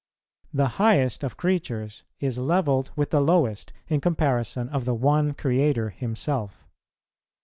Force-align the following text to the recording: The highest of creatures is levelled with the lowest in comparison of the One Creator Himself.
The 0.51 0.67
highest 0.81 1.23
of 1.23 1.37
creatures 1.37 2.01
is 2.19 2.39
levelled 2.39 2.89
with 2.95 3.11
the 3.11 3.21
lowest 3.21 3.71
in 3.87 4.01
comparison 4.01 4.67
of 4.69 4.83
the 4.85 4.95
One 4.95 5.35
Creator 5.35 5.91
Himself. 5.91 6.65